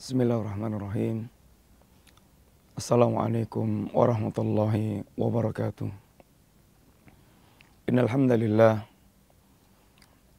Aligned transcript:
Bismillahirrahmanirrahim. 0.00 1.28
Assalamualaikum 2.72 3.92
warahmatullahi 3.92 5.04
wabarakatuh. 5.12 5.92
Innal 7.84 8.08
hamdalillah 8.08 8.88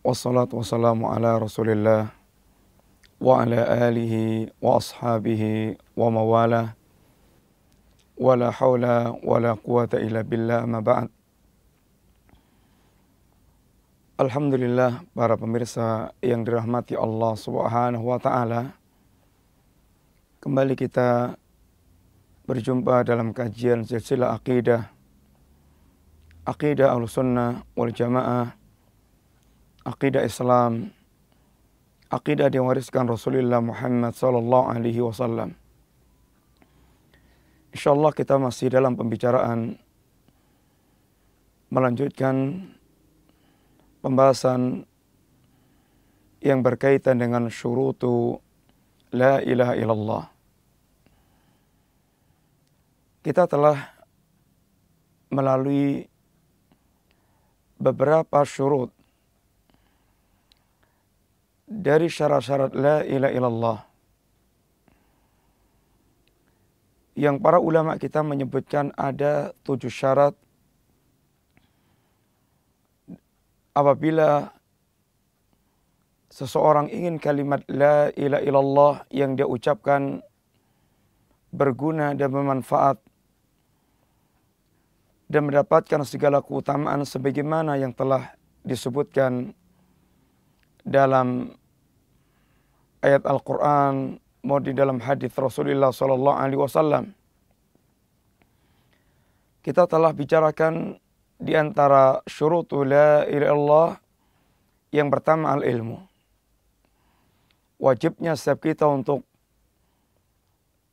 wassalatu 0.01 0.57
wassalamu 0.57 1.13
ala 1.13 1.37
Rasulillah 1.37 2.09
wa 3.21 3.45
ala 3.45 3.85
alihi 3.85 4.49
wa 4.57 4.81
ashabihi 4.81 5.77
wa 5.93 6.09
mawalah 6.09 6.73
wa 8.17 8.33
la 8.33 8.49
haula 8.49 9.13
wa 9.13 9.37
la 9.37 9.53
quwata 9.53 10.01
illa 10.01 10.25
billah 10.25 10.65
ma 10.65 10.81
ba'd. 10.81 11.13
Alhamdulillah 14.17 15.05
para 15.13 15.37
pemirsa 15.37 16.17
yang 16.17 16.41
dirahmati 16.41 16.97
Allah 16.97 17.37
Subhanahu 17.37 18.09
wa 18.09 18.17
taala. 18.17 18.80
Kembali 20.41 20.73
kita 20.73 21.37
berjumpa 22.49 23.05
dalam 23.05 23.29
kajian 23.29 23.85
silsilah 23.85 24.33
akidah. 24.33 24.89
Akidah 26.49 26.97
al-sunnah 26.97 27.61
wal 27.77 27.93
jamaah. 27.93 28.49
Akidah 29.85 30.25
Islam. 30.25 30.89
Akidah 32.09 32.49
diwariskan 32.49 33.05
Rasulullah 33.05 33.61
Muhammad 33.61 34.17
sallallahu 34.17 34.73
alaihi 34.73 35.05
wasallam. 35.05 35.53
Insyaallah 37.77 38.09
kita 38.09 38.41
masih 38.41 38.73
dalam 38.73 38.97
pembicaraan 38.97 39.77
melanjutkan 41.69 42.65
pembahasan 44.01 44.89
yang 46.41 46.65
berkaitan 46.65 47.21
dengan 47.21 47.45
syurutu 47.53 48.41
la 49.13 49.37
ilaha 49.45 49.77
illallah. 49.77 50.30
Kita 53.21 53.45
telah 53.45 53.77
melalui 55.29 56.03
beberapa 57.77 58.41
syurut 58.43 58.89
dari 61.69 62.09
syarat-syarat 62.09 62.73
la 62.73 63.05
ilaha 63.05 63.33
illallah 63.33 63.79
yang 67.21 67.37
para 67.37 67.61
ulama 67.61 68.01
kita 68.01 68.25
menyebutkan 68.25 68.89
ada 68.97 69.53
tujuh 69.61 69.93
syarat. 69.93 70.33
Apabila 73.71 74.51
seseorang 76.27 76.91
ingin 76.91 77.21
kalimat 77.21 77.63
la 77.71 78.11
ilaha 78.17 78.43
illallah 78.43 78.95
yang 79.13 79.37
dia 79.37 79.47
ucapkan 79.47 80.19
berguna 81.53 82.17
dan 82.17 82.31
bermanfaat 82.31 82.99
dan 85.31 85.47
mendapatkan 85.47 86.03
segala 86.03 86.43
keutamaan 86.43 87.07
sebagaimana 87.07 87.79
yang 87.79 87.95
telah 87.95 88.35
disebutkan 88.67 89.55
dalam 90.83 91.55
ayat 92.99 93.23
Al-Qur'an 93.23 94.19
maupun 94.43 94.67
di 94.67 94.73
dalam 94.75 94.99
hadis 94.99 95.31
Rasulullah 95.39 95.95
sallallahu 95.95 96.35
alaihi 96.35 96.59
wasallam. 96.59 97.15
Kita 99.63 99.87
telah 99.87 100.11
bicarakan 100.11 100.99
di 101.39 101.55
antara 101.55 102.19
syurutu 102.27 102.83
la 102.83 103.23
ilaha 103.23 103.47
illallah 103.55 103.89
yang 104.91 105.07
pertama 105.07 105.55
al-ilmu 105.55 106.11
wajibnya 107.81 108.37
setiap 108.37 108.69
kita 108.69 108.85
untuk 108.85 109.25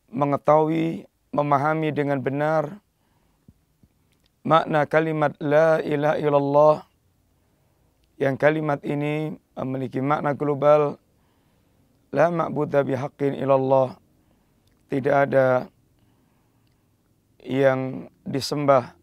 mengetahui, 0.09 1.05
memahami 1.29 1.93
dengan 1.93 2.17
benar 2.25 2.81
makna 4.49 4.89
kalimat 4.89 5.37
la 5.45 5.85
ilaha 5.85 6.17
illallah 6.17 6.77
yang 8.17 8.41
kalimat 8.41 8.81
ini 8.81 9.37
memiliki 9.61 10.01
makna 10.01 10.33
global 10.33 10.97
la 12.09 12.33
ma'budu 12.33 12.81
bihaqqin 12.81 13.37
illallah 13.37 14.01
tidak 14.89 15.29
ada 15.29 15.69
yang 17.45 18.09
disembah 18.25 18.97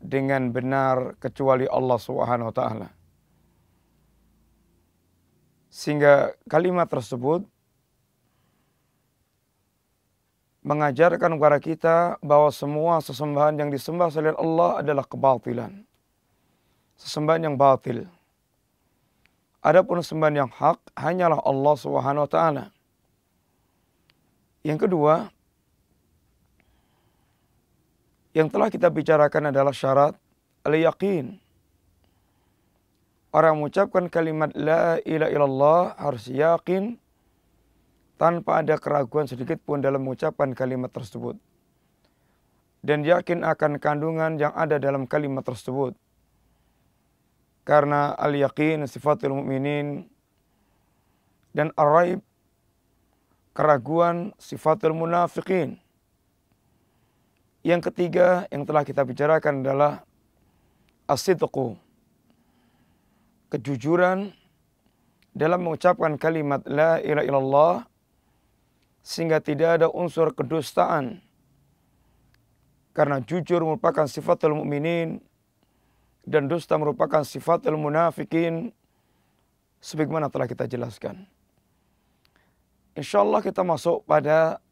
dengan 0.00 0.48
benar 0.50 1.14
kecuali 1.20 1.68
Allah 1.68 1.98
Subhanahu 2.00 2.50
wa 2.50 2.56
taala. 2.56 2.88
Sehingga 5.68 6.34
kalimat 6.48 6.88
tersebut 6.90 7.46
mengajarkan 10.62 11.34
kepada 11.36 11.58
kita 11.58 11.96
bahwa 12.22 12.48
semua 12.54 13.02
sesembahan 13.02 13.58
yang 13.58 13.70
disembah 13.70 14.08
selain 14.14 14.38
Allah 14.38 14.78
adalah 14.78 15.02
kebatilan. 15.02 15.82
Sesembahan 16.94 17.50
yang 17.50 17.56
batil. 17.58 18.06
Adapun 19.58 20.02
sembahan 20.02 20.46
yang 20.46 20.50
hak 20.50 20.78
hanyalah 20.94 21.42
Allah 21.42 21.74
Subhanahu 21.78 22.26
wa 22.26 22.30
taala. 22.30 22.64
Yang 24.62 24.86
kedua, 24.86 25.26
yang 28.30 28.46
telah 28.46 28.70
kita 28.70 28.86
bicarakan 28.86 29.50
adalah 29.50 29.74
syarat 29.74 30.14
al-yaqin. 30.62 31.42
Orang 33.34 33.58
mengucapkan 33.58 34.06
kalimat 34.06 34.54
la 34.54 35.02
ilaha 35.02 35.30
illallah 35.32 35.82
harus 35.98 36.30
yakin 36.30 37.01
tanpa 38.22 38.62
ada 38.62 38.78
keraguan 38.78 39.26
sedikit 39.26 39.58
pun 39.66 39.82
dalam 39.82 40.06
mengucapkan 40.06 40.54
kalimat 40.54 40.94
tersebut. 40.94 41.34
Dan 42.78 43.02
yakin 43.02 43.42
akan 43.42 43.82
kandungan 43.82 44.38
yang 44.38 44.54
ada 44.54 44.78
dalam 44.78 45.10
kalimat 45.10 45.42
tersebut. 45.42 45.98
Karena 47.66 48.14
al-yaqin 48.14 48.86
sifatul 48.86 49.34
mu'minin 49.42 50.06
dan 51.50 51.74
ar-raib 51.74 52.22
keraguan 53.58 54.30
sifatul 54.38 54.94
munafiqin. 54.94 55.82
Yang 57.66 57.90
ketiga 57.90 58.46
yang 58.54 58.62
telah 58.62 58.86
kita 58.86 59.02
bicarakan 59.02 59.66
adalah 59.66 60.06
as-sidqu 61.10 61.74
kejujuran 63.50 64.30
dalam 65.34 65.66
mengucapkan 65.66 66.14
kalimat 66.14 66.62
la 66.70 67.02
ilaha 67.02 67.26
illallah 67.26 67.74
sehingga 69.02 69.42
tidak 69.42 69.82
ada 69.82 69.86
unsur 69.90 70.30
kedustaan 70.30 71.18
karena 72.94 73.18
jujur 73.18 73.60
merupakan 73.66 74.06
sifatul 74.06 74.54
mukminin 74.62 75.18
dan 76.22 76.46
dusta 76.46 76.78
merupakan 76.78 77.26
sifatul 77.26 77.74
munafikin 77.74 78.70
sebagaimana 79.82 80.30
telah 80.30 80.46
kita 80.46 80.70
jelaskan. 80.70 81.26
Insyaallah 82.94 83.42
kita 83.42 83.66
masuk 83.66 84.06
pada 84.06 84.62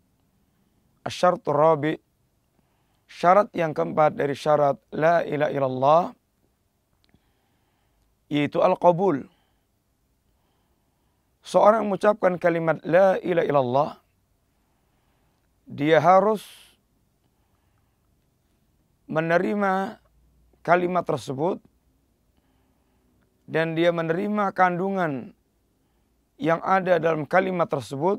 asyaratul 1.03 1.57
rabi 1.57 1.99
syarat 3.11 3.51
yang 3.57 3.75
keempat 3.75 4.15
dari 4.15 4.37
syarat 4.39 4.79
la 4.95 5.27
ilaha 5.27 5.51
illallah 5.51 6.03
yaitu 8.31 8.63
al-qabul. 8.63 9.27
Seorang 11.43 11.89
mengucapkan 11.89 12.37
kalimat 12.39 12.79
la 12.87 13.19
ilaha 13.19 13.49
illallah 13.49 13.91
dia 15.71 16.03
harus 16.03 16.43
menerima 19.07 20.03
kalimat 20.67 21.07
tersebut 21.07 21.63
dan 23.47 23.79
dia 23.79 23.95
menerima 23.95 24.51
kandungan 24.51 25.31
yang 26.43 26.59
ada 26.67 26.99
dalam 26.99 27.23
kalimat 27.23 27.71
tersebut 27.71 28.19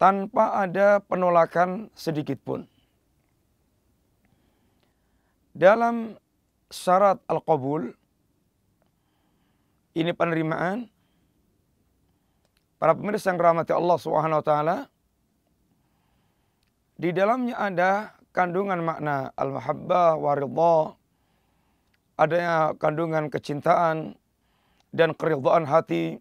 tanpa 0.00 0.64
ada 0.64 1.04
penolakan 1.04 1.92
sedikit 1.92 2.40
pun. 2.40 2.64
Dalam 5.52 6.16
syarat 6.72 7.20
al-qabul 7.28 7.92
ini 9.92 10.16
penerimaan 10.16 10.88
para 12.80 12.96
pemirsa 12.96 13.28
yang 13.28 13.36
rahmati 13.36 13.76
Allah 13.76 14.00
taala 14.40 14.88
di 17.00 17.16
dalamnya 17.16 17.56
ada 17.56 18.12
kandungan 18.36 18.84
makna 18.84 19.32
al-mahabbah 19.32 20.20
wa 20.20 20.92
adanya 22.20 22.76
kandungan 22.76 23.32
kecintaan 23.32 24.12
dan 24.92 25.16
keridhaan 25.16 25.64
hati 25.64 26.20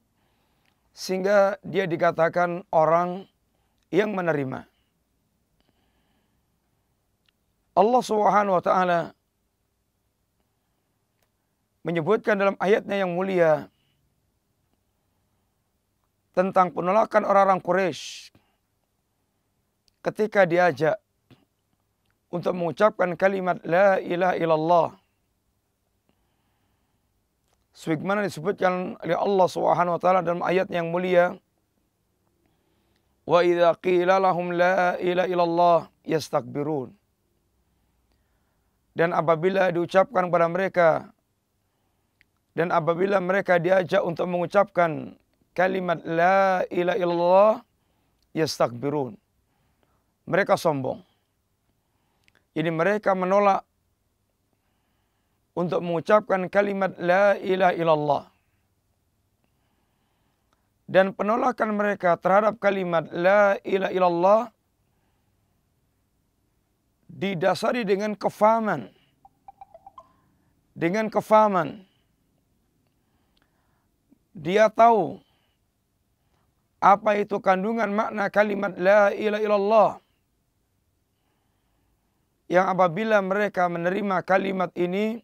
sehingga 0.95 1.59
dia 1.67 1.83
dikatakan 1.83 2.63
orang 2.71 3.27
yang 3.91 4.15
menerima. 4.15 4.63
Allah 7.75 8.03
Subhanahu 8.03 8.55
wa 8.55 8.63
taala 8.63 9.11
menyebutkan 11.83 12.39
dalam 12.39 12.55
ayatnya 12.55 13.03
yang 13.03 13.11
mulia 13.11 13.67
tentang 16.31 16.71
penolakan 16.71 17.27
orang-orang 17.27 17.59
Quraisy 17.59 18.38
ketika 20.09 20.49
diajak 20.49 20.97
untuk 22.33 22.57
mengucapkan 22.57 23.13
kalimat 23.13 23.61
la 23.61 24.01
ilaha 24.01 24.35
illallah 24.37 24.89
sebagaimana 27.77 28.25
disebutkan 28.25 28.97
oleh 28.99 29.17
Allah 29.17 29.47
Subhanahu 29.47 29.95
wa 29.95 30.01
taala 30.01 30.19
dalam 30.25 30.41
ayat 30.41 30.67
yang 30.73 30.89
mulia 30.89 31.37
wa 33.29 33.39
idza 33.45 33.71
qila 33.79 34.17
lahum 34.17 34.49
la 34.51 34.97
ilaha 34.97 35.29
illallah 35.29 35.79
yastakbirun. 36.03 36.89
Dan 38.97 39.15
apabila 39.15 39.71
diucapkan 39.71 40.27
kepada 40.27 40.49
mereka 40.49 40.89
dan 42.57 42.73
apabila 42.73 43.21
mereka 43.23 43.55
diajak 43.61 44.03
untuk 44.03 44.27
mengucapkan 44.27 45.15
kalimat 45.55 46.01
la 46.03 46.67
ilaha 46.67 46.97
illallah 46.99 47.53
yastakbirun 48.35 49.15
mereka 50.29 50.53
sombong 50.53 51.01
ini 52.57 52.69
mereka 52.73 53.13
menolak 53.13 53.61
untuk 55.53 55.79
mengucapkan 55.85 56.49
kalimat 56.49 56.95
la 56.97 57.37
ilaha 57.37 57.73
illallah. 57.75 58.23
Dan 60.89 61.13
penolakan 61.13 61.77
mereka 61.77 62.17
terhadap 62.17 62.57
kalimat 62.57 63.05
la 63.13 63.61
ilaha 63.61 63.93
illallah 63.93 64.43
didasari 67.05 67.85
dengan 67.85 68.17
kefahaman. 68.17 68.89
Dengan 70.73 71.11
kefahaman. 71.13 71.85
Dia 74.33 74.71
tahu 74.71 75.21
apa 76.79 77.19
itu 77.19 77.37
kandungan 77.37 77.91
makna 77.91 78.31
kalimat 78.33 78.73
la 78.79 79.13
ilaha 79.13 79.43
illallah. 79.45 79.91
Yang 82.49 82.65
apabila 82.65 83.21
mereka 83.21 83.69
menerima 83.69 84.25
kalimat 84.25 84.73
ini, 84.73 85.21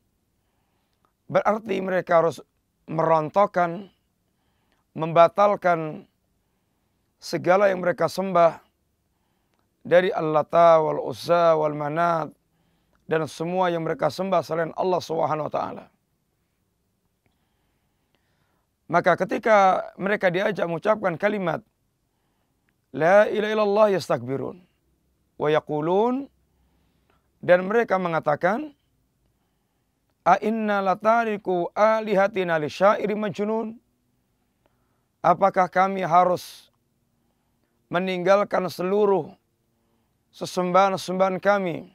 Berarti 1.26 1.82
mereka 1.82 2.22
harus 2.22 2.38
merontokkan, 2.86 3.90
membatalkan 4.94 6.06
segala 7.18 7.74
yang 7.74 7.82
mereka 7.82 8.06
sembah 8.06 8.62
dari 9.82 10.14
Allah 10.14 10.46
wal 10.82 11.02
Uzza 11.02 11.58
wal 11.58 11.74
Manat 11.74 12.30
dan 13.10 13.26
semua 13.26 13.74
yang 13.74 13.82
mereka 13.82 14.14
sembah 14.14 14.42
selain 14.46 14.74
Allah 14.78 15.02
Subhanahu 15.02 15.50
wa 15.50 15.54
taala. 15.54 15.86
Maka 18.86 19.18
ketika 19.26 19.82
mereka 19.98 20.30
diajak 20.30 20.70
mengucapkan 20.70 21.18
kalimat 21.18 21.66
La 22.94 23.26
ilaha 23.26 23.52
illallah 23.52 23.88
yastakbirun 23.98 24.62
wa 25.42 25.48
yaqulun 25.50 26.30
dan 27.46 27.70
mereka 27.70 28.02
mengatakan 28.02 28.74
A 30.26 30.42
inna 30.42 30.82
latariku 30.82 31.70
alihatina 31.78 32.58
li 32.58 32.66
syairi 32.66 33.14
majnun. 33.14 33.78
Apakah 35.22 35.70
kami 35.70 36.02
harus 36.02 36.74
meninggalkan 37.94 38.66
seluruh 38.66 39.30
sesembahan-sesembahan 40.34 41.38
kami 41.38 41.94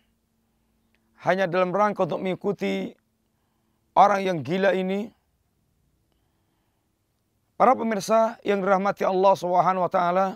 hanya 1.27 1.51
dalam 1.51 1.75
rangka 1.75 2.07
untuk 2.07 2.23
mengikuti 2.23 2.95
orang 3.99 4.23
yang 4.23 4.39
gila 4.47 4.79
ini? 4.79 5.11
Para 7.59 7.75
pemirsa 7.75 8.39
yang 8.47 8.63
dirahmati 8.63 9.03
Allah 9.03 9.35
Subhanahu 9.37 9.85
wa 9.85 9.91
taala, 9.91 10.27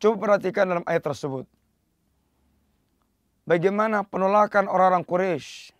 coba 0.00 0.16
perhatikan 0.16 0.64
dalam 0.64 0.84
ayat 0.88 1.04
tersebut. 1.04 1.44
Bagaimana 3.48 4.04
penolakan 4.04 4.68
orang-orang 4.68 5.08
Quraisy 5.08 5.72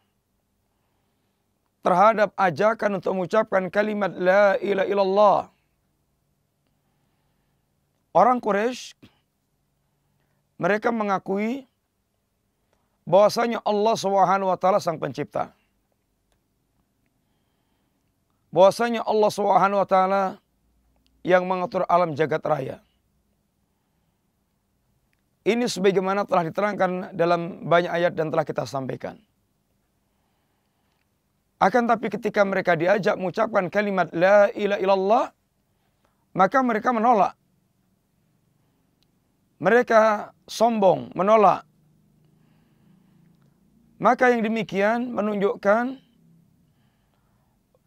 terhadap 1.85 2.33
ajakan 2.33 2.97
untuk 2.97 3.13
mengucapkan 3.13 3.69
kalimat 3.69 4.09
la 4.17 4.57
ilaha 4.57 4.89
illallah. 4.89 5.41
Orang 8.17 8.41
Quraisy 8.41 8.97
mereka 10.57 10.89
mengakui 10.89 11.69
bahwasanya 13.05 13.61
Allah 13.61 13.95
Subhanahu 14.01 14.49
wa 14.49 14.57
taala 14.57 14.81
sang 14.81 14.97
pencipta. 14.97 15.53
Bahwasanya 18.49 19.05
Allah 19.05 19.29
Subhanahu 19.29 19.85
wa 19.85 19.89
taala 19.89 20.23
yang 21.21 21.45
mengatur 21.45 21.85
alam 21.85 22.17
jagat 22.17 22.41
raya. 22.49 22.81
Ini 25.49 25.65
sebagaimana 25.65 26.29
telah 26.29 26.45
diterangkan 26.45 27.17
dalam 27.17 27.65
banyak 27.65 27.89
ayat 27.89 28.13
dan 28.13 28.29
telah 28.29 28.45
kita 28.45 28.69
sampaikan. 28.69 29.17
Akan 31.57 31.89
tapi 31.89 32.13
ketika 32.13 32.45
mereka 32.45 32.77
diajak 32.77 33.17
mengucapkan 33.17 33.73
kalimat 33.73 34.13
la 34.13 34.53
ilaha 34.53 34.81
illallah, 34.85 35.25
maka 36.37 36.59
mereka 36.61 36.93
menolak. 36.93 37.33
Mereka 39.57 40.31
sombong, 40.45 41.17
menolak. 41.17 41.65
Maka 43.99 44.31
yang 44.31 44.45
demikian 44.45 45.11
menunjukkan 45.17 45.97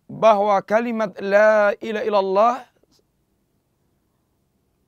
bahwa 0.10 0.58
kalimat 0.66 1.14
la 1.22 1.78
ilaha 1.78 2.04
illallah 2.10 2.56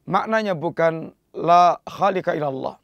maknanya 0.10 0.58
bukan 0.58 1.16
la 1.34 1.78
khalika 1.86 2.38
illallah. 2.38 2.78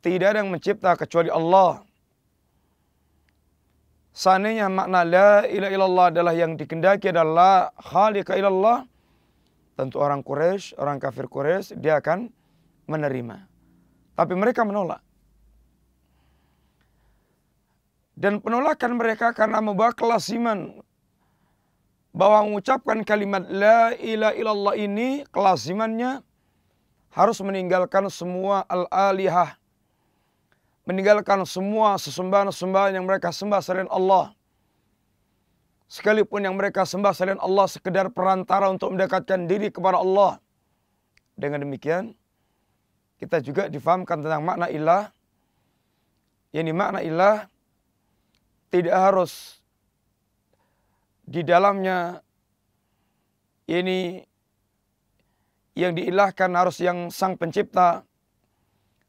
Tidak 0.00 0.26
ada 0.26 0.40
yang 0.40 0.50
mencipta 0.52 0.96
kecuali 0.96 1.28
Allah. 1.28 1.84
Seandainya 4.16 4.72
makna 4.72 5.04
la 5.04 5.30
ilaha 5.44 5.72
illallah 5.76 6.06
adalah 6.08 6.32
yang 6.32 6.56
dikendaki 6.56 7.12
adalah 7.12 7.68
khaliqa 7.76 8.32
illallah, 8.32 8.88
tentu 9.76 10.00
orang 10.00 10.24
Quraisy, 10.24 10.80
orang 10.80 10.96
kafir 10.96 11.28
Quraisy 11.28 11.76
dia 11.76 12.00
akan 12.00 12.32
menerima. 12.88 13.44
Tapi 14.16 14.32
mereka 14.32 14.64
menolak. 14.64 15.04
Dan 18.16 18.40
penolakan 18.40 18.96
mereka 18.96 19.36
karena 19.36 19.60
membawa 19.60 19.92
kelasiman 19.92 20.80
bahwa 22.16 22.48
mengucapkan 22.48 23.04
kalimat 23.04 23.44
la 23.52 23.92
ilaha 24.00 24.32
illallah 24.32 24.74
ini 24.80 25.28
kelasimannya 25.28 26.24
harus 27.10 27.38
meninggalkan 27.42 28.08
semua 28.10 28.64
al-alihah 28.66 29.58
meninggalkan 30.86 31.42
semua 31.42 31.98
sesembahan-sesembahan 31.98 32.94
yang 32.96 33.04
mereka 33.04 33.34
sembah 33.34 33.60
selain 33.60 33.90
Allah. 33.90 34.32
Sekalipun 35.90 36.46
yang 36.46 36.54
mereka 36.54 36.86
sembah 36.86 37.12
selain 37.12 37.42
Allah 37.42 37.66
sekedar 37.66 38.06
perantara 38.10 38.70
untuk 38.70 38.94
mendekatkan 38.94 39.50
diri 39.50 39.70
kepada 39.70 39.98
Allah. 39.98 40.38
Dengan 41.34 41.66
demikian, 41.66 42.14
kita 43.18 43.42
juga 43.42 43.66
difahamkan 43.66 44.22
tentang 44.22 44.42
makna 44.46 44.70
ilah. 44.70 45.10
Yang 46.54 46.72
makna 46.72 47.02
ilah 47.02 47.36
tidak 48.70 48.94
harus 48.96 49.60
di 51.26 51.42
dalamnya 51.42 52.22
ini 53.66 54.22
yang 55.76 55.92
diilahkan 55.92 56.50
harus 56.56 56.80
yang 56.80 57.12
sang 57.12 57.36
pencipta. 57.36 58.02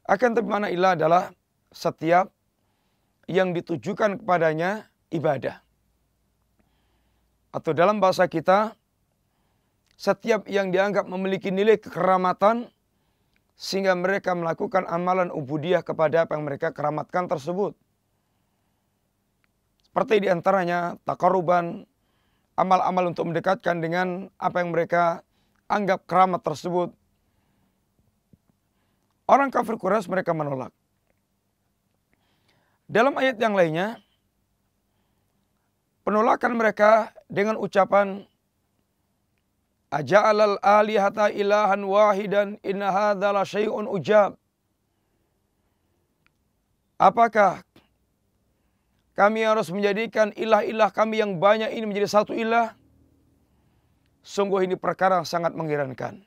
Akan 0.04 0.36
tapi 0.36 0.46
makna 0.46 0.68
ilah 0.68 0.92
adalah 0.94 1.24
setiap 1.72 2.28
yang 3.24 3.56
ditujukan 3.56 4.20
kepadanya 4.20 4.88
ibadah. 5.08 5.64
Atau 7.52 7.72
dalam 7.72 8.00
bahasa 8.00 8.28
kita, 8.28 8.76
setiap 9.96 10.44
yang 10.46 10.68
dianggap 10.68 11.08
memiliki 11.08 11.48
nilai 11.48 11.80
kekeramatan 11.80 12.68
sehingga 13.58 13.96
mereka 13.96 14.36
melakukan 14.36 14.86
amalan 14.86 15.32
ubudiyah 15.32 15.82
kepada 15.82 16.28
apa 16.28 16.36
yang 16.38 16.46
mereka 16.46 16.70
keramatkan 16.70 17.26
tersebut. 17.26 17.74
Seperti 19.82 20.22
di 20.22 20.28
antaranya 20.30 20.94
takaruban, 21.02 21.82
amal-amal 22.54 23.10
untuk 23.10 23.26
mendekatkan 23.26 23.82
dengan 23.82 24.30
apa 24.38 24.62
yang 24.62 24.70
mereka 24.70 25.26
anggap 25.68 26.08
keramat 26.08 26.40
tersebut. 26.40 26.90
Orang 29.28 29.52
kafir 29.52 29.76
Quraisy 29.76 30.08
mereka 30.08 30.32
menolak. 30.32 30.72
Dalam 32.88 33.12
ayat 33.20 33.36
yang 33.36 33.52
lainnya, 33.52 34.00
penolakan 36.08 36.56
mereka 36.56 37.12
dengan 37.28 37.60
ucapan 37.60 38.24
Aja'alal 39.88 40.60
alihata 40.60 41.32
ilahan 41.32 41.80
wahidan 41.80 42.60
inna 42.60 42.92
hadhala 42.92 43.40
syai'un 43.48 43.88
ujab. 43.88 44.36
Apakah 47.00 47.64
kami 49.16 49.48
harus 49.48 49.72
menjadikan 49.72 50.28
ilah-ilah 50.36 50.92
kami 50.92 51.24
yang 51.24 51.40
banyak 51.40 51.72
ini 51.72 51.88
menjadi 51.88 52.08
satu 52.20 52.36
ilah? 52.36 52.77
Sungguh 54.28 54.68
ini 54.68 54.76
perkara 54.76 55.16
yang 55.16 55.24
sangat 55.24 55.56
mengherankan. 55.56 56.20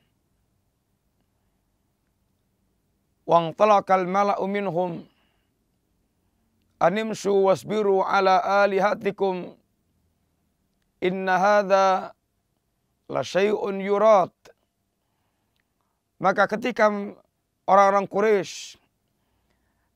Wang 3.29 3.53
talakal 3.53 4.09
mala'u 4.09 4.41
minhum 4.49 5.05
animshu 6.81 7.29
wasbiru 7.45 8.01
ala 8.01 8.65
alihatikum 8.65 9.53
inna 10.97 11.37
hadha 11.37 12.17
la 13.05 13.21
syai'un 13.21 13.77
yurat. 13.77 14.33
Maka 16.17 16.49
ketika 16.49 16.89
orang-orang 17.69 18.09
Quraisy 18.09 18.81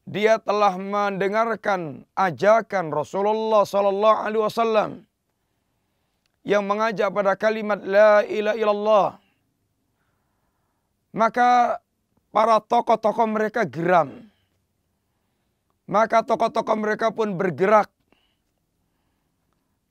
dia 0.06 0.38
telah 0.38 0.78
mendengarkan 0.78 2.06
ajakan 2.14 2.94
Rasulullah 2.94 3.66
sallallahu 3.66 4.18
alaihi 4.22 4.46
wasallam 4.46 4.92
yang 6.46 6.64
mengajak 6.64 7.10
pada 7.10 7.34
kalimat 7.34 7.82
la 7.82 8.22
ilaha 8.24 8.56
illallah 8.56 9.10
maka 11.12 11.82
para 12.30 12.62
tokoh-tokoh 12.62 13.28
mereka 13.28 13.66
geram 13.66 14.30
maka 15.90 16.22
tokoh-tokoh 16.22 16.78
mereka 16.78 17.10
pun 17.10 17.34
bergerak 17.34 17.90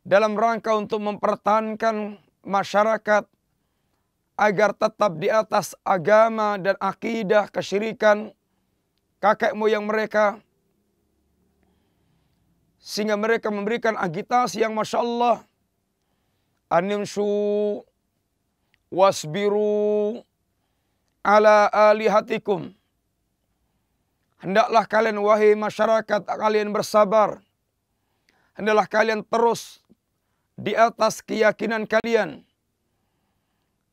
dalam 0.05 0.37
rangka 0.37 0.77
untuk 0.77 1.01
mempertahankan 1.01 2.21
masyarakat 2.45 3.25
agar 4.35 4.71
tetap 4.75 5.13
di 5.17 5.31
atas 5.31 5.73
agama 5.87 6.61
dan 6.61 6.77
akidah 6.83 7.49
kesyirikan 7.49 8.35
kakek 9.23 9.57
moyang 9.57 9.89
mereka. 9.89 10.43
Sehingga 12.85 13.17
mereka 13.17 13.49
memberikan 13.49 13.97
agitasi 13.97 14.61
yang 14.61 14.77
Masya 14.77 15.01
Allah. 15.01 15.41
Animsu 16.71 17.25
wasbiru 18.89 20.23
ala 21.25 21.69
alihatikum. 21.73 22.73
Hendaklah 24.41 24.85
kalian 24.85 25.19
wahai 25.25 25.57
masyarakat 25.57 26.21
kalian 26.25 26.69
bersabar. 26.73 27.41
Hendaklah 28.55 28.87
kalian 28.87 29.25
terus 29.25 29.81
di 30.55 30.77
atas 30.77 31.25
keyakinan 31.25 31.89
kalian. 31.89 32.45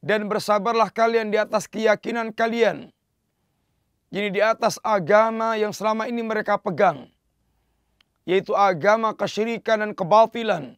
Dan 0.02 0.26
bersabarlah 0.26 0.90
kalian 0.90 1.30
di 1.30 1.38
atas 1.38 1.70
keyakinan 1.70 2.34
kalian 2.34 2.90
jadi 4.12 4.28
di 4.28 4.42
atas 4.44 4.76
agama 4.84 5.56
yang 5.56 5.72
selama 5.72 6.04
ini 6.12 6.20
mereka 6.20 6.60
pegang. 6.60 7.08
Yaitu 8.28 8.52
agama 8.52 9.16
kesyirikan 9.16 9.80
dan 9.82 9.92
kebatilan. 9.96 10.76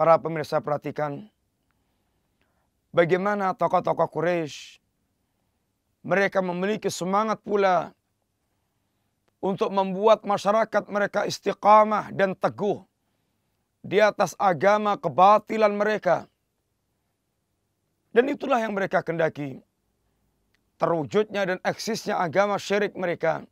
Para 0.00 0.16
pemirsa 0.16 0.64
perhatikan. 0.64 1.28
Bagaimana 2.88 3.52
tokoh-tokoh 3.52 4.08
Quraisy 4.08 4.80
mereka 6.00 6.40
memiliki 6.40 6.88
semangat 6.88 7.36
pula 7.44 7.92
untuk 9.44 9.68
membuat 9.68 10.24
masyarakat 10.24 10.88
mereka 10.88 11.28
istiqamah 11.28 12.16
dan 12.16 12.32
teguh 12.32 12.80
di 13.84 14.00
atas 14.00 14.32
agama 14.40 14.96
kebatilan 14.96 15.76
mereka. 15.76 16.24
Dan 18.16 18.32
itulah 18.32 18.56
yang 18.56 18.72
mereka 18.72 19.04
kendaki 19.04 19.60
terwujudnya 20.80 21.44
dan 21.44 21.58
eksisnya 21.60 22.16
agama 22.16 22.56
syirik 22.56 22.96
mereka. 22.96 23.44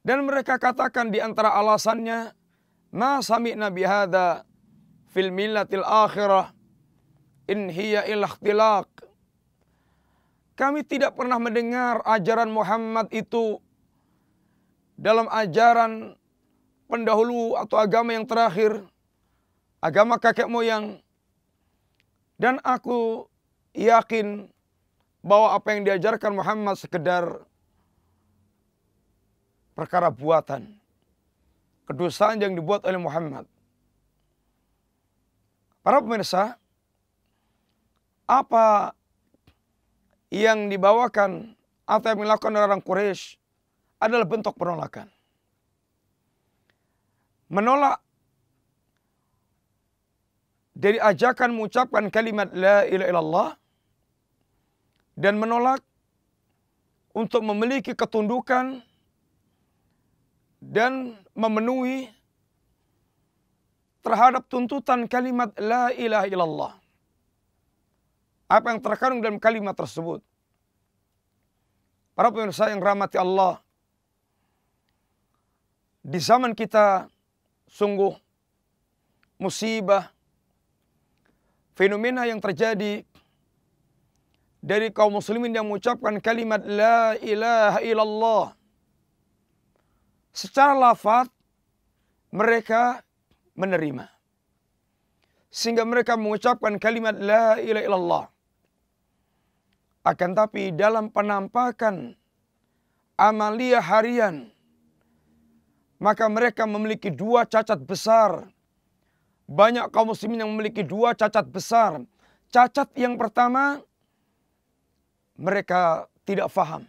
Dan 0.00 0.24
mereka 0.24 0.56
katakan 0.56 1.12
di 1.12 1.20
antara 1.20 1.52
alasannya, 1.52 2.37
Ma 2.88 3.20
sami'na 3.20 3.68
bihada 3.68 4.48
fil 5.12 5.28
millatil 5.32 5.84
akhirah 5.84 6.52
in 7.48 7.68
hiya 7.68 8.04
ikhtilaq. 8.08 8.88
Kami 10.58 10.82
tidak 10.82 11.14
pernah 11.14 11.38
mendengar 11.38 12.02
ajaran 12.02 12.50
Muhammad 12.50 13.06
itu 13.14 13.62
dalam 14.98 15.30
ajaran 15.30 16.18
pendahulu 16.90 17.54
atau 17.54 17.78
agama 17.78 18.16
yang 18.16 18.26
terakhir, 18.26 18.82
agama 19.78 20.18
kakek 20.18 20.50
moyang. 20.50 20.98
Dan 22.38 22.58
aku 22.62 23.26
yakin 23.74 24.50
bahwa 25.22 25.58
apa 25.58 25.74
yang 25.74 25.82
diajarkan 25.86 26.34
Muhammad 26.34 26.78
sekedar 26.78 27.42
perkara 29.74 30.10
buatan. 30.10 30.77
Kedosaan 31.88 32.36
yang 32.36 32.52
dibuat 32.52 32.84
oleh 32.84 33.00
Muhammad. 33.00 33.48
Para 35.80 36.04
pemirsa, 36.04 36.60
apa 38.28 38.92
yang 40.28 40.68
dibawakan 40.68 41.56
atau 41.88 42.06
yang 42.12 42.20
dilakukan 42.28 42.52
oleh 42.52 42.68
orang 42.68 42.84
Quraisy 42.84 43.40
adalah 44.04 44.28
bentuk 44.28 44.52
penolakan. 44.60 45.08
Menolak 47.48 48.04
dari 50.76 51.00
ajakan 51.00 51.56
mengucapkan 51.56 52.12
kalimat 52.12 52.52
la 52.52 52.84
ilaha 52.84 53.08
illallah 53.08 53.50
dan 55.16 55.40
menolak 55.40 55.80
untuk 57.16 57.42
memiliki 57.42 57.96
ketundukan 57.96 58.84
dan 60.58 61.14
memenuhi 61.34 62.10
terhadap 64.02 64.46
tuntutan 64.50 65.06
kalimat 65.06 65.54
la 65.58 65.94
ilaha 65.94 66.26
illallah. 66.26 66.72
Apa 68.48 68.72
yang 68.74 68.80
terkandung 68.80 69.20
dalam 69.20 69.38
kalimat 69.38 69.76
tersebut? 69.76 70.24
Para 72.16 72.34
pemirsa 72.34 72.66
yang 72.72 72.82
rahmati 72.82 73.14
Allah, 73.20 73.62
di 76.02 76.18
zaman 76.18 76.56
kita 76.56 77.06
sungguh 77.68 78.16
musibah, 79.38 80.10
fenomena 81.78 82.26
yang 82.26 82.42
terjadi 82.42 83.06
dari 84.58 84.90
kaum 84.90 85.14
muslimin 85.14 85.54
yang 85.54 85.68
mengucapkan 85.68 86.18
kalimat 86.18 86.58
la 86.66 87.14
ilaha 87.22 87.78
illallah. 87.84 88.57
Secara 90.38 90.70
lafaz 90.70 91.26
mereka 92.30 93.02
menerima. 93.58 94.06
Sehingga 95.50 95.82
mereka 95.82 96.14
mengucapkan 96.14 96.78
kalimat 96.78 97.18
la 97.18 97.58
ilaha 97.58 97.82
illallah. 97.82 98.24
Akan 100.06 100.38
tapi 100.38 100.70
dalam 100.70 101.10
penampakan 101.10 102.14
amalia 103.18 103.82
harian 103.82 104.46
maka 105.98 106.30
mereka 106.30 106.70
memiliki 106.70 107.10
dua 107.10 107.42
cacat 107.42 107.82
besar. 107.82 108.46
Banyak 109.50 109.90
kaum 109.90 110.14
muslimin 110.14 110.46
yang 110.46 110.54
memiliki 110.54 110.86
dua 110.86 111.18
cacat 111.18 111.50
besar. 111.50 111.98
Cacat 112.54 112.94
yang 112.94 113.18
pertama, 113.18 113.82
mereka 115.34 116.06
tidak 116.22 116.46
faham 116.54 116.86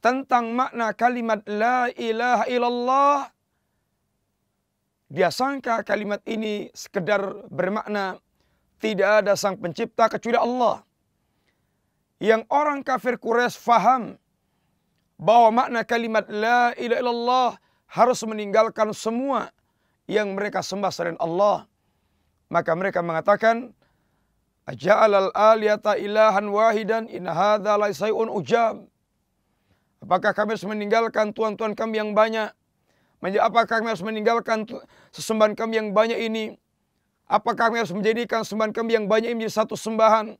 tentang 0.00 0.52
makna 0.52 0.92
kalimat 0.92 1.40
la 1.48 1.90
ilaha 1.94 2.44
illallah. 2.46 3.18
Dia 5.06 5.30
sangka 5.30 5.86
kalimat 5.86 6.18
ini 6.26 6.68
sekedar 6.74 7.46
bermakna 7.46 8.18
tidak 8.82 9.22
ada 9.22 9.32
sang 9.38 9.56
pencipta 9.56 10.10
kecuali 10.10 10.38
Allah. 10.38 10.82
Yang 12.18 12.42
orang 12.48 12.80
kafir 12.80 13.20
Quraisy 13.20 13.60
faham 13.60 14.16
bahwa 15.20 15.64
makna 15.64 15.84
kalimat 15.84 16.26
la 16.28 16.72
ilaha 16.74 17.00
illallah 17.00 17.50
harus 17.86 18.20
meninggalkan 18.26 18.90
semua 18.96 19.52
yang 20.10 20.34
mereka 20.34 20.60
sembah 20.64 20.90
selain 20.90 21.18
Allah. 21.22 21.70
Maka 22.46 22.74
mereka 22.78 23.02
mengatakan 23.02 23.74
Aja'al 24.66 25.30
al-aliyata 25.30 25.94
ilahan 25.94 26.50
wahidan 26.50 27.06
in 27.06 27.30
hadza 27.30 27.78
laisai'un 27.78 28.26
ujab. 28.26 28.82
Apakah 30.06 30.38
kami 30.38 30.54
harus 30.54 30.62
meninggalkan 30.62 31.34
tuan-tuan 31.34 31.74
kami 31.74 31.98
yang 31.98 32.14
banyak? 32.14 32.54
Apakah 33.42 33.82
kami 33.82 33.90
harus 33.90 34.06
meninggalkan 34.06 34.62
sesembahan 35.10 35.58
kami 35.58 35.82
yang 35.82 35.90
banyak 35.90 36.30
ini? 36.30 36.54
Apakah 37.26 37.66
kami 37.66 37.82
harus 37.82 37.90
menjadikan 37.90 38.46
sembahan 38.46 38.70
kami 38.70 38.94
yang 38.94 39.10
banyak 39.10 39.34
ini 39.34 39.50
satu 39.50 39.74
sembahan? 39.74 40.38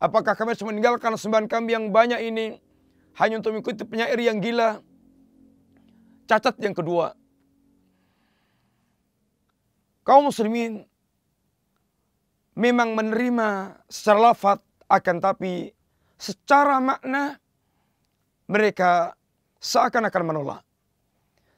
Apakah 0.00 0.32
kami 0.32 0.48
harus 0.56 0.64
meninggalkan 0.64 1.12
sembahan 1.20 1.46
kami 1.52 1.68
yang 1.76 1.92
banyak 1.92 2.20
ini 2.32 2.56
hanya 3.20 3.44
untuk 3.44 3.52
mengikuti 3.52 3.84
penyair 3.84 4.16
yang 4.16 4.40
gila? 4.40 4.80
Cacat 6.24 6.56
yang 6.64 6.72
kedua. 6.72 7.12
Kaum 10.00 10.32
muslimin 10.32 10.88
memang 12.62 12.94
menerima 12.94 13.74
secara 13.90 14.30
lafat 14.30 14.62
akan 14.86 15.16
tapi 15.18 15.74
secara 16.14 16.78
makna 16.78 17.42
mereka 18.46 19.18
seakan-akan 19.58 20.22
menolak. 20.22 20.62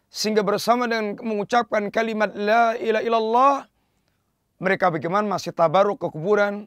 Sehingga 0.08 0.40
bersama 0.40 0.88
dengan 0.88 1.20
mengucapkan 1.20 1.92
kalimat 1.92 2.32
la 2.32 2.72
ilaha 2.80 3.04
illallah, 3.04 3.56
mereka 4.62 4.88
bagaimana 4.88 5.28
masih 5.28 5.52
tabaruk 5.52 6.00
ke 6.00 6.08
kuburan, 6.08 6.64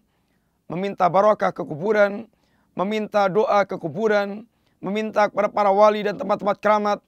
meminta 0.70 1.10
barokah 1.10 1.50
ke 1.50 1.64
kuburan, 1.66 2.30
meminta 2.78 3.26
doa 3.32 3.66
ke 3.66 3.80
kuburan, 3.80 4.46
meminta 4.78 5.32
kepada 5.32 5.50
para 5.50 5.72
wali 5.74 6.06
dan 6.06 6.20
tempat-tempat 6.20 6.58
keramat, 6.62 7.00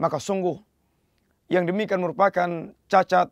maka 0.00 0.18
sungguh 0.18 0.58
yang 1.52 1.68
demikian 1.68 2.00
merupakan 2.00 2.72
cacat 2.90 3.28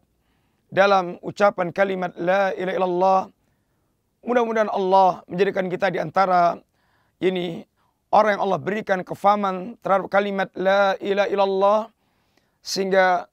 dalam 0.70 1.18
ucapan 1.22 1.70
kalimat 1.70 2.12
la 2.18 2.50
ilaha 2.54 2.76
illallah. 2.76 3.20
Mudah-mudahan 4.26 4.70
Allah 4.70 5.22
menjadikan 5.30 5.70
kita 5.70 5.86
di 5.90 6.02
antara 6.02 6.58
ini 7.22 7.62
orang 8.10 8.38
yang 8.38 8.42
Allah 8.50 8.60
berikan 8.60 9.00
kefahaman 9.06 9.78
terhadap 9.80 10.10
kalimat 10.10 10.50
la 10.58 10.98
ilaha 10.98 11.28
illallah 11.30 11.80
sehingga 12.62 13.30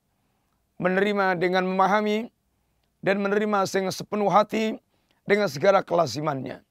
menerima 0.78 1.40
dengan 1.42 1.66
memahami 1.66 2.30
dan 3.02 3.20
menerima 3.20 3.66
dengan 3.68 3.94
sepenuh 3.94 4.30
hati 4.30 4.78
dengan 5.26 5.48
segala 5.50 5.82
kelazimannya. 5.82 6.62